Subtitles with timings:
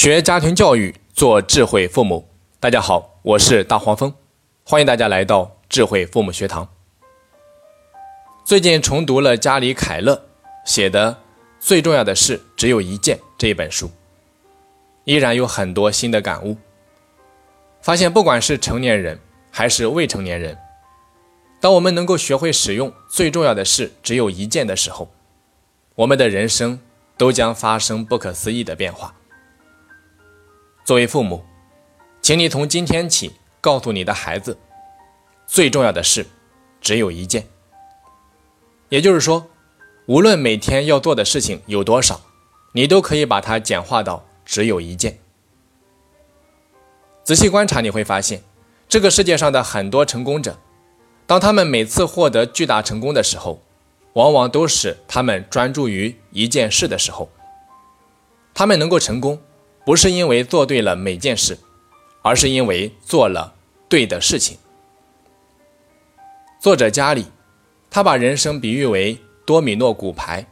[0.00, 2.26] 学家庭教育，做智慧父母。
[2.58, 4.14] 大家好，我是大黄蜂，
[4.64, 6.66] 欢迎大家来到智慧父母学堂。
[8.42, 10.24] 最近重读了加里凯勒
[10.64, 11.12] 写的
[11.60, 13.90] 《最重要的事只有一件》这一本书，
[15.04, 16.56] 依然有很多新的感悟。
[17.82, 20.56] 发现不管是成年人还是未成年人，
[21.60, 25.10] 当我们能够学会使用“最重要的事只有一件”的时候，
[25.94, 26.80] 我们的人生
[27.18, 29.14] 都将发生不可思议的变化。
[30.90, 31.44] 作为父母，
[32.20, 34.58] 请你从今天起告诉你的孩子，
[35.46, 36.26] 最重要的事
[36.80, 37.46] 只有一件。
[38.88, 39.46] 也就是说，
[40.06, 42.20] 无论每天要做的事情有多少，
[42.72, 45.20] 你都可以把它简化到只有一件。
[47.22, 48.42] 仔细观察，你会发现，
[48.88, 50.58] 这个世界上的很多成功者，
[51.24, 53.62] 当他们每次获得巨大成功的时候，
[54.14, 57.30] 往往都是他们专注于一件事的时候。
[58.52, 59.40] 他们能够成功。
[59.84, 61.58] 不是因为做对了每件事，
[62.22, 63.54] 而是因为做了
[63.88, 64.58] 对的事情。
[66.60, 67.26] 作者加里，
[67.90, 70.46] 他把人生比喻为多米诺骨牌，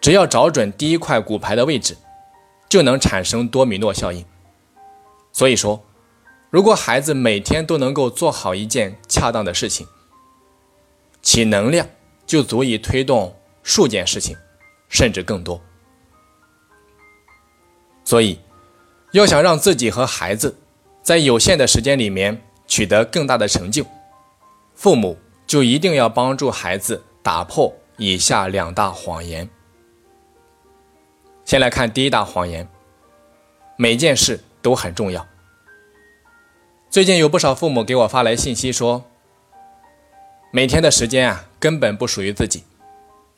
[0.00, 1.96] 只要找准第一块骨牌的位置，
[2.68, 4.24] 就能产生多米诺效应。
[5.32, 5.84] 所以说，
[6.50, 9.86] 如果孩子每天都能够做好一件恰当的事情，
[11.22, 11.86] 其能量
[12.26, 14.36] 就足以推动数件事情，
[14.88, 15.60] 甚至更多。
[18.06, 18.38] 所以，
[19.10, 20.56] 要想让自己和孩子
[21.02, 23.84] 在有限的时间里面取得更大的成就，
[24.76, 29.50] 父母就一定要帮助孩子打破以下两大谎言。
[31.44, 32.68] 先来看第一大谎言：
[33.76, 35.26] 每件事都很重要。
[36.88, 39.04] 最近有不少父母给我发来信息说，
[40.52, 42.62] 每天的时间啊根本不属于自己，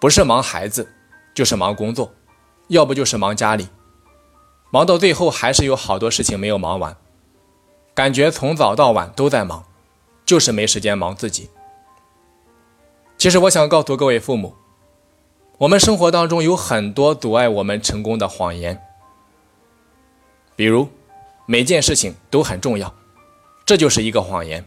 [0.00, 0.88] 不是忙孩子，
[1.34, 2.14] 就是忙工作，
[2.68, 3.66] 要不就是忙家里。
[4.72, 6.96] 忙到最后还是有好多事情没有忙完，
[7.92, 9.66] 感觉从早到晚都在忙，
[10.24, 11.50] 就是没时间忙自己。
[13.18, 14.54] 其实我想告诉各位父母，
[15.58, 18.80] 我们生活当中有很多阻碍我们成功的谎言，
[20.56, 20.88] 比如
[21.44, 22.94] 每件事情都很重要，
[23.66, 24.64] 这就是一个谎言。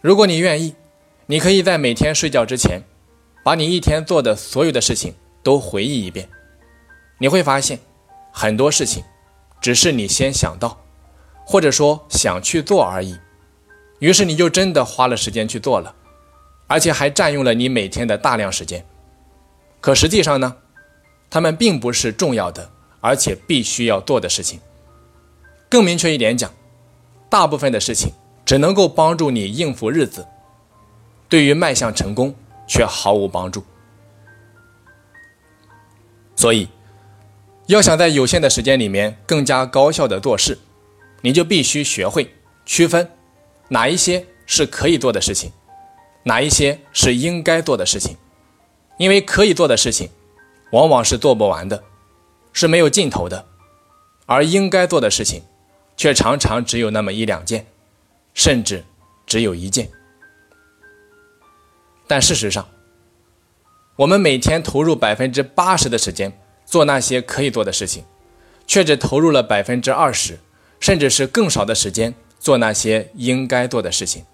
[0.00, 0.74] 如果你愿意，
[1.26, 2.82] 你可以在每天睡觉之前，
[3.44, 5.14] 把你一天做的所有的事情
[5.44, 6.28] 都回忆一遍，
[7.18, 7.78] 你会发现。
[8.36, 9.04] 很多事情，
[9.60, 10.76] 只是你先想到，
[11.46, 13.16] 或者说想去做而已，
[14.00, 15.94] 于是你就真的花了时间去做了，
[16.66, 18.84] 而且还占用了你每天的大量时间。
[19.80, 20.56] 可实际上呢，
[21.30, 22.68] 他们并不是重要的，
[23.00, 24.58] 而且必须要做的事情。
[25.68, 26.52] 更明确一点讲，
[27.30, 28.12] 大部分的事情
[28.44, 30.26] 只能够帮助你应付日子，
[31.28, 32.34] 对于迈向成功
[32.66, 33.64] 却毫无帮助。
[36.34, 36.68] 所以。
[37.66, 40.58] 要想在有限的时间里面更加高效的做事，
[41.22, 42.34] 你就必须学会
[42.66, 43.10] 区分
[43.68, 45.50] 哪一些是可以做的事情，
[46.24, 48.16] 哪一些是应该做的事情。
[48.98, 50.10] 因为可以做的事情，
[50.70, 51.82] 往往是做不完的，
[52.52, 53.44] 是没有尽头的；
[54.26, 55.42] 而应该做的事情，
[55.96, 57.66] 却常常只有那么一两件，
[58.34, 58.84] 甚至
[59.26, 59.90] 只有一件。
[62.06, 62.68] 但事实上，
[63.96, 66.38] 我们每天投入百分之八十的时间。
[66.64, 68.04] 做那些可以做的事情，
[68.66, 70.38] 却只投入了百分之二十，
[70.80, 74.24] 甚至是更少的时间做那些应该做的事情。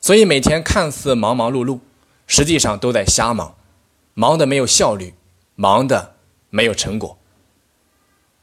[0.00, 1.80] 所以每天看似忙忙碌碌，
[2.26, 3.54] 实际上都在瞎忙，
[4.14, 5.14] 忙的没有效率，
[5.54, 6.14] 忙的
[6.50, 7.18] 没有成果。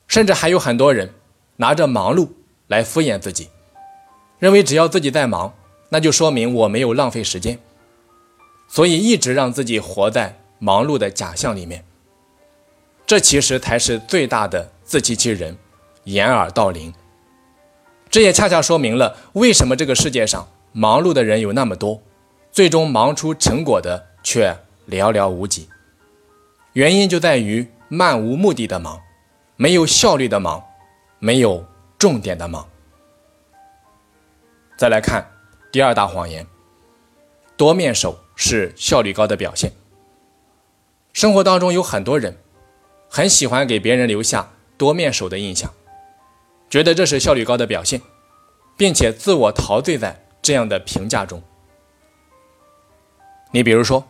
[0.08, 1.14] 甚至还有很多人
[1.58, 2.30] 拿着忙碌
[2.68, 3.50] 来敷衍自己，
[4.40, 5.54] 认为只要自己在忙，
[5.90, 7.60] 那就说明我没有浪费时间，
[8.68, 11.84] 所以一直让自己活在忙碌的假象里面。
[13.09, 15.58] 这其实才是最大的自欺欺人，
[16.03, 16.94] 掩耳盗铃。
[18.08, 22.00] 这也恰恰说明了为什么这个世界上忙碌的人有那么多，
[22.51, 24.56] 最终忙出成果的却
[24.88, 25.68] 寥寥无几。
[26.74, 29.01] 原因就在于漫无目的的忙，
[29.56, 30.63] 没有效率的忙，
[31.18, 31.66] 没有
[31.98, 32.69] 重点的忙。
[34.78, 35.28] 再来看
[35.72, 36.45] 第二大谎言：
[37.57, 39.72] 多面手是效率高的表现。
[41.12, 42.38] 生活当中有很多人。
[43.09, 45.73] 很喜欢给别人留下多面手的印象，
[46.69, 48.00] 觉得这是效率高的表现，
[48.77, 51.41] 并且自我陶醉在这样的评价中。
[53.51, 54.07] 你比如说，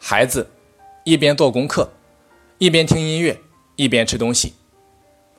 [0.00, 0.50] 孩子
[1.04, 1.88] 一边做功课，
[2.58, 3.40] 一边听音乐，
[3.76, 4.50] 一边吃东西；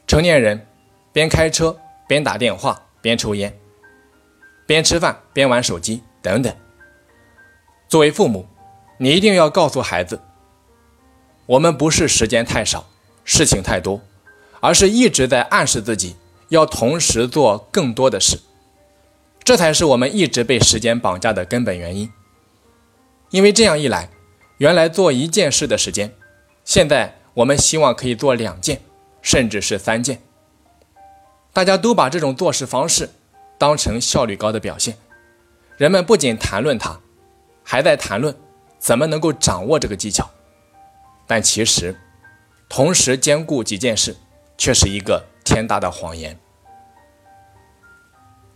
[0.08, 0.66] 成年人
[1.12, 3.60] 边开车边打电话边抽烟，
[4.66, 6.56] 边吃饭边玩手机等等。
[7.90, 8.48] 作为父母，
[8.98, 10.22] 你一定要告诉孩子。
[11.48, 12.88] 我们不是时间太少，
[13.24, 14.02] 事情太多，
[14.60, 16.16] 而是一直在暗示自己
[16.50, 18.40] 要同时做更多的事。
[19.44, 22.12] 这才是我们一直被时间绑架的根本原因。
[23.30, 24.10] 因为这样一来，
[24.58, 26.14] 原来做一件事的时间，
[26.66, 28.82] 现在我们希望可以做两件，
[29.22, 30.22] 甚至是三件。
[31.54, 33.10] 大家都把这种做事方式
[33.58, 34.98] 当成效率高的表现，
[35.78, 37.00] 人们不仅谈论它，
[37.64, 38.36] 还在谈论
[38.78, 40.30] 怎么能够掌握这个技巧。
[41.28, 41.96] 但其实，
[42.68, 44.16] 同时兼顾几件事，
[44.58, 46.40] 却是一个天大的谎言。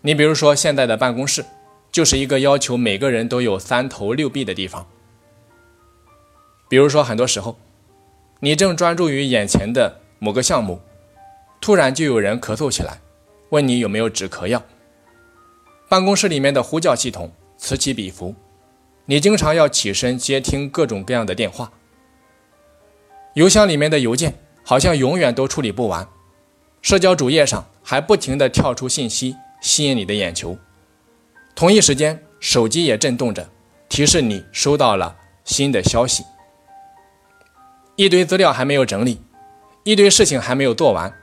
[0.02, 1.46] 你比如说，现在的办公室。
[1.92, 4.88] 就是一个要求每个人都有三头六臂的地方。
[6.70, 7.58] 比如说，很多时候，
[8.40, 10.80] 你正专注于眼前的某个项目，
[11.60, 13.02] 突然就有人咳嗽起来，
[13.50, 14.64] 问你有没有止咳药。
[15.90, 18.34] 办公室里面的呼叫系统此起彼伏，
[19.04, 21.74] 你经常要起身接听各种各样的电话。
[23.34, 26.08] 邮箱里面的邮件好像永远都处理不完，
[26.82, 30.58] 社交主页上还不停地跳出信息，吸引你的眼球。
[31.56, 33.50] 同一时间，手机也震动着，
[33.88, 36.24] 提示你收到了新的消息。
[37.96, 39.22] 一堆资料还没有整理，
[39.84, 41.14] 一堆事情还没有做完，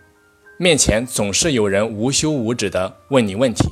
[0.56, 3.68] 面前总是有人无休无止的问你问题。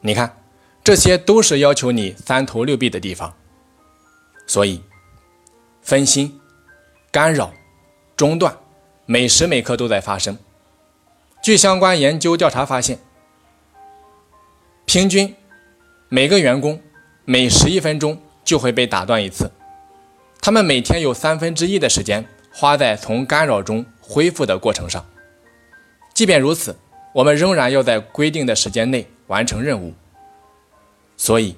[0.00, 0.38] 你看，
[0.84, 3.34] 这些都是要求你三头六臂的地方。
[4.46, 4.80] 所以，
[5.82, 6.38] 分心、
[7.16, 7.50] 干扰、
[8.14, 8.54] 中断，
[9.06, 10.36] 每时每刻都在发生。
[11.42, 12.98] 据相关研究调查发现。
[14.84, 15.34] 平均
[16.10, 16.78] 每个员工
[17.24, 19.50] 每十一分钟就会被打断一次，
[20.42, 22.22] 他们每天有三分之一的时间
[22.52, 25.02] 花在从干扰中恢复的过程上。
[26.12, 26.76] 即便如此，
[27.14, 29.94] 我们仍然要在规定的时间内完成任务。
[31.16, 31.56] 所以，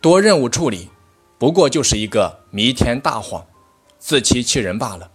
[0.00, 0.90] 多任务处理
[1.38, 3.46] 不过就是一个弥天大谎，
[4.08, 5.10] 自欺欺人罢了。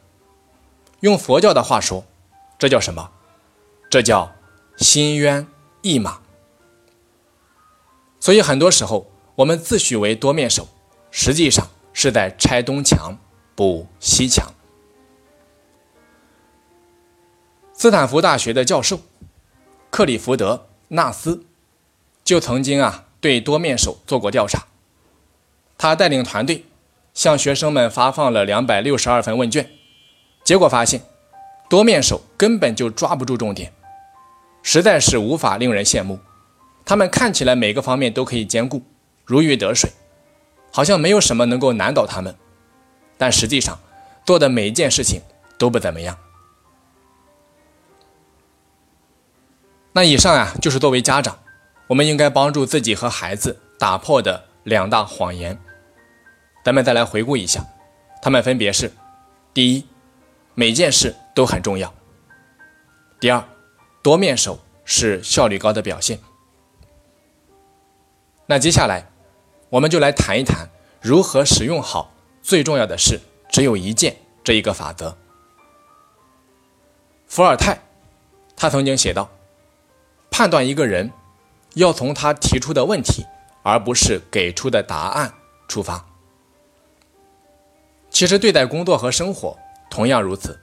[0.99, 2.05] 用佛教的话说，
[2.59, 3.09] 这叫什么？
[3.89, 4.31] 这叫
[4.77, 5.47] 心猿
[5.81, 6.19] 意马。
[8.19, 10.67] 所以很多时候，我们自诩为多面手，
[11.09, 13.17] 实际上是在拆东墙
[13.55, 14.53] 补西墙。
[17.73, 18.99] 斯坦福大学的教授
[19.89, 20.53] 克里福德·
[20.89, 21.43] 纳斯
[22.23, 24.67] 就曾经啊对多面手做过调查。
[25.79, 26.63] 他带领团队
[27.13, 29.69] 向学生们发放了两百六十二份问卷，
[30.43, 31.01] 结果发现，
[31.69, 33.71] 多面手根本就抓不住重点，
[34.63, 36.19] 实在是无法令人羡慕。
[36.85, 38.81] 他们看起来每个方面都可以兼顾，
[39.25, 39.91] 如鱼得水，
[40.71, 42.35] 好像没有什么能够难倒他们，
[43.17, 43.79] 但实际上
[44.25, 45.21] 做的每一件事情
[45.57, 46.17] 都不怎么样。
[49.93, 51.37] 那以上啊，就是作为家长，
[51.85, 55.57] 我们应该帮助自己和孩子打破的两大谎言。
[56.63, 57.65] 咱们再来回顾一下，
[58.21, 58.93] 他们分别是：
[59.53, 59.85] 第一，
[60.55, 61.89] 每件事都很重要；
[63.19, 63.43] 第二，
[64.01, 66.19] 多面手是效率高的表现。
[68.45, 69.09] 那接下来，
[69.69, 70.69] 我们就来谈一谈
[71.01, 73.19] 如何使用好最重要的事
[73.49, 75.17] 只有一件这一个法则。
[77.27, 77.81] 伏尔泰，
[78.55, 79.29] 他曾经写道
[80.31, 81.11] ：“判断一个人，
[81.73, 83.25] 要从他提出的问题，
[83.63, 85.33] 而不是给出的答案
[85.67, 86.05] 出发。”
[88.13, 89.57] 其实对待工作和生活
[89.89, 90.57] 同样如此。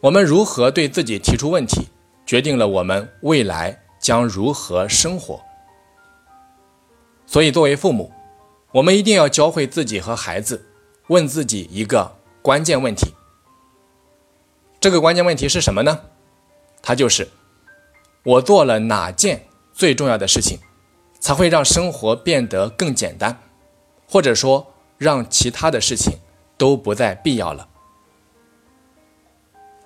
[0.00, 1.88] 我们如何对自己提出问题，
[2.24, 5.42] 决定了我们未来将如何生活。
[7.26, 8.12] 所以，作为父母，
[8.70, 10.64] 我们一定要教会自己和孩子
[11.08, 13.12] 问自己一个关键问题。
[14.78, 15.98] 这个关键问题是什么呢？
[16.82, 17.28] 它就是：
[18.22, 20.58] 我做了哪件最重要的事情，
[21.18, 23.40] 才会让生活变得更简单，
[24.06, 26.18] 或者说让其他的事情
[26.64, 27.68] 都不再必要了？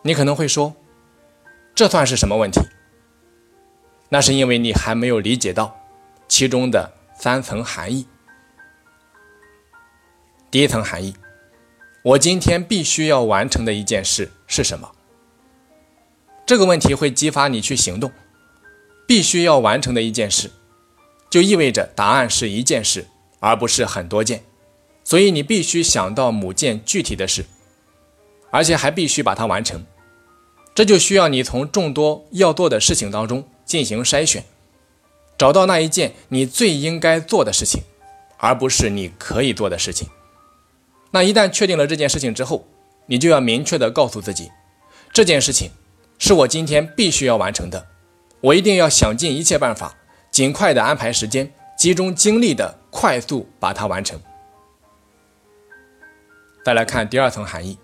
[0.02, 0.76] 你可能会说，
[1.74, 2.60] 这算是什么问题？
[4.10, 5.76] 那是因为你还没有理解到
[6.28, 6.92] 其中的。
[7.18, 8.06] 三层含义。
[10.52, 11.16] 第一层含义，
[12.04, 14.92] 我今天必须要完成的一件事是什么？
[16.46, 18.12] 这个问题会激发你去行动。
[19.08, 20.52] 必须要完成的一件事，
[21.28, 23.08] 就意味着答案是一件事，
[23.40, 24.44] 而不是很多件。
[25.08, 27.46] 所以你必须想到某件具体的事，
[28.50, 29.86] 而且还必须把它完成。
[30.74, 34.44] 这就需要你从众多要做的事情当中进行筛选。
[35.38, 37.82] 找到那一件你最应该做的事情，
[38.36, 40.06] 而不是你可以做的事情。
[41.12, 42.66] 那一旦确定了这件事情之后，
[43.06, 44.50] 你就要明确的告诉自己，
[45.14, 45.70] 这件事情
[46.18, 47.86] 是我今天必须要完成的，
[48.42, 49.96] 我一定要想尽一切办法，
[50.30, 54.20] 尽快的安排时间，集中精力的快速把它完成。
[56.68, 57.78] 再来看第二层含义，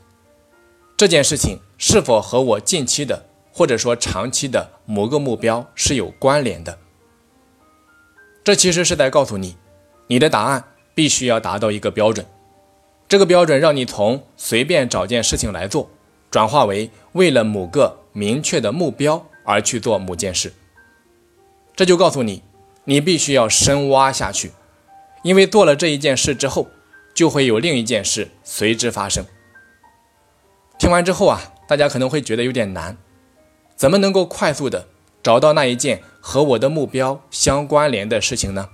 [0.94, 6.78] 这件事情是否和我近期的或者说长期的某个目标是有关联的。
[8.44, 9.56] 这其实是在告诉你，
[10.06, 10.62] 你的答案
[10.94, 12.26] 必须要达到一个标准，
[13.08, 15.88] 这个标准让你从随便找件事情来做，
[16.30, 20.52] 转化为为了某个明确的目标而去做某件事。
[21.74, 22.42] 这就告诉你，
[22.84, 24.52] 你必须要深挖下去，
[25.22, 26.68] 因为做了这一件事之后，
[27.14, 29.24] 就会有另一件事随之发生。
[30.78, 32.96] 听完之后啊，大家可能会觉得有点难，
[33.76, 34.88] 怎么能够快速的
[35.22, 38.68] 找到那一件和我的目标相关联的事情呢？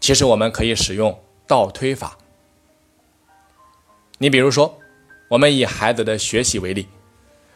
[0.00, 2.16] 其实我们可以使用倒推法。
[4.18, 4.78] 你比如说，
[5.28, 6.88] 我们以孩子的学习为例，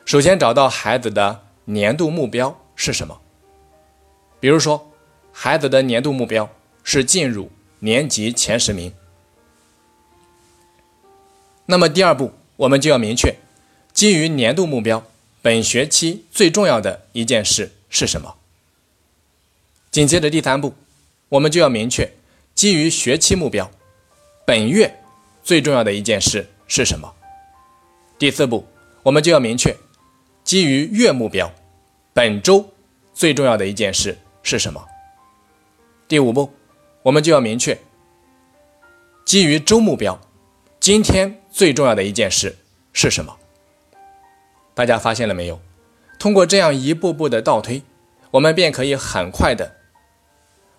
[0.04, 3.18] 首先找到孩子的年度目标是什么？
[4.38, 4.92] 比如说，
[5.32, 6.48] 孩子的年度目标
[6.84, 8.92] 是进入年级前十名。
[11.70, 13.36] 那么第二步，我们就要明确，
[13.92, 15.04] 基于年度目标，
[15.40, 18.34] 本学期最重要的一件事是什么？
[19.92, 20.74] 紧接着第三步，
[21.28, 22.12] 我们就要明确，
[22.56, 23.70] 基于学期目标，
[24.44, 25.00] 本月
[25.44, 27.14] 最重要的一件事是什么？
[28.18, 28.66] 第四步，
[29.04, 29.76] 我们就要明确，
[30.42, 31.52] 基于月目标，
[32.12, 32.68] 本周
[33.14, 34.18] 最重要的一件事。
[34.42, 34.82] 是什么？
[36.08, 36.50] 第五步，
[37.02, 37.78] 我们就要明确，
[39.26, 40.18] 基于周目标，
[40.80, 42.56] 今天最重要的一件事
[42.94, 43.36] 是什么？
[44.72, 45.60] 大家发现了没有？
[46.18, 47.82] 通过这样一步步的倒推，
[48.30, 49.76] 我们便可以很快的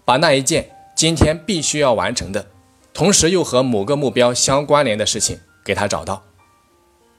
[0.03, 2.47] 把那一件今天必须要完成的，
[2.93, 6.23] 同时又和某个目标相关联的事情给它找到。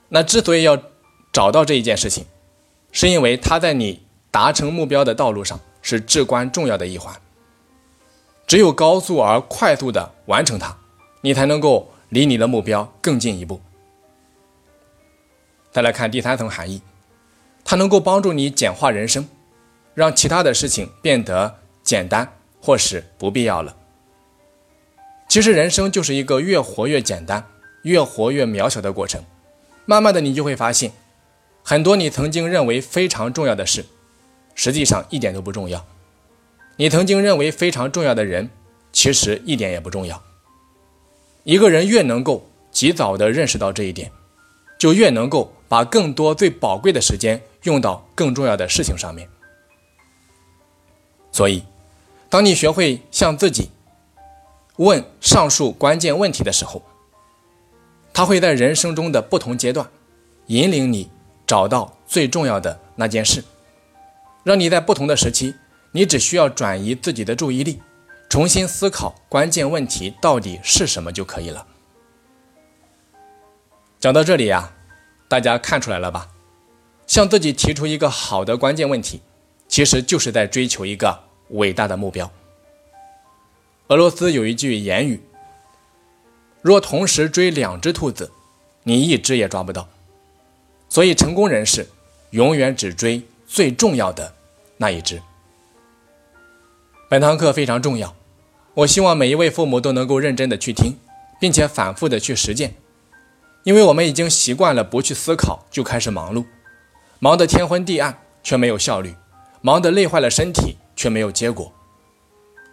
[0.08, 0.76] 那之所以要
[1.32, 2.26] 找到这一件事情，
[2.90, 5.60] 是因为它在你达成目标的道路上。
[5.84, 7.12] 是至关重要的一环。
[8.46, 10.78] 只有高速而快速的完成它，
[11.22, 13.58] 你才能够离你的目标更进一步。
[15.70, 16.82] 再来看第三层含义，
[17.64, 19.26] 它能够帮助你简化人生，
[19.94, 23.74] 让其他的事情变得简单或是不必要了。
[25.26, 27.46] 其实人生就是一个越活越简单、
[27.84, 29.24] 越活越渺小的过程。
[29.86, 30.92] 慢慢的，你就会发现，
[31.62, 33.86] 很多你曾经认为非常重要的事。
[34.54, 35.86] 实际上一点都不重要。
[36.76, 38.50] 你曾经认为非常重要的人，
[38.92, 40.22] 其实一点也不重要。
[41.44, 44.10] 一个人越能够及早的认识到这一点，
[44.78, 49.28] 就越能够把更多最宝贵的时间用到更重要的事情上面。
[51.32, 51.62] 所以，
[52.28, 53.70] 当你学会向自己
[54.76, 56.82] 问上述关键问题的时候，
[58.12, 59.88] 他会在人生中的不同阶段，
[60.46, 61.10] 引领你
[61.46, 63.42] 找到最重要的那件事。
[64.44, 65.54] 让你在不同的时期，
[65.92, 67.80] 你只需要转移自己的注意力，
[68.32, 71.66] 重新思考关键问题到底是什么就可以了。
[74.00, 74.72] 讲到这里呀，
[75.28, 76.30] 大家看出来了吧？
[77.06, 79.20] 向自己提出一个好的关键问题，
[79.68, 82.32] 其实就是在追求一个伟大的目标。
[83.88, 85.20] 俄罗斯有一句言语
[86.62, 88.32] ：“若同时追两只兔子，
[88.84, 89.86] 你一只也抓不到。”
[90.88, 91.86] 所以，成功人士
[92.30, 93.22] 永远只追。
[93.46, 94.32] 最重要的
[94.78, 95.20] 那一只。
[97.10, 98.16] 本堂课非常重要，
[98.74, 100.98] 我希望每一位父母都能够认真的去听，
[101.38, 102.74] 并且反复的去实践，
[103.64, 106.46] 因为我们已经习惯了不去思考就开始忙碌，
[107.18, 109.14] 忙得天昏地暗却没有效率，
[109.60, 111.70] 忙得累坏了身体却没有结果。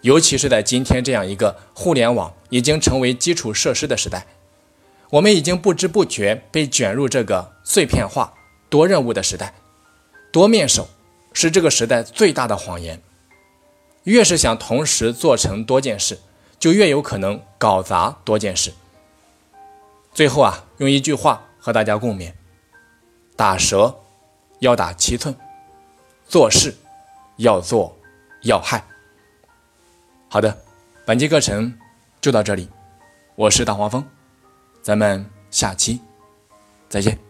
[0.01, 4.25] 尤其是在今天这样一个互联网已经成为基础设施的时代，
[5.09, 8.33] 我们已经不知不觉被卷入这个碎片化、
[8.69, 9.53] 多任务的时代。
[10.31, 10.87] 多面手
[11.33, 13.01] 是这个时代最大的谎言。
[14.09, 16.19] 越是想同时做成多件事，
[16.59, 18.73] 就越有可能搞砸多件事。
[20.13, 22.33] 最后啊，用一句话和大家共勉：
[23.35, 23.95] 打蛇
[24.59, 25.35] 要打七寸，
[26.27, 26.75] 做事
[27.37, 27.95] 要做
[28.41, 28.83] 要害。
[30.27, 30.57] 好的，
[31.05, 31.77] 本期课程
[32.19, 32.67] 就到这里，
[33.35, 34.03] 我是大黄蜂，
[34.81, 36.01] 咱们下期
[36.89, 37.28] 再见。